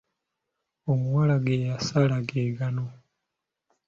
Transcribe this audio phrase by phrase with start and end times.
[0.91, 2.85] Omuwala ge yasala ge gano.